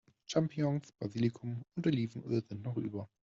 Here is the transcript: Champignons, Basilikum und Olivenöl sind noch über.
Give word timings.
Champignons, 0.25 0.93
Basilikum 0.99 1.63
und 1.75 1.85
Olivenöl 1.85 2.43
sind 2.43 2.63
noch 2.63 2.75
über. 2.75 3.07